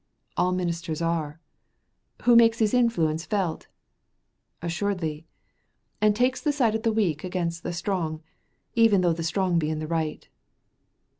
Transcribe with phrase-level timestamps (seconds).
[0.35, 1.39] "All ministers are."
[2.23, 3.67] "Who makes his influence felt."
[4.59, 5.27] "Assuredly."
[6.01, 8.23] "And takes the side of the weak against the strong,
[8.73, 10.27] even though the strong be in the right."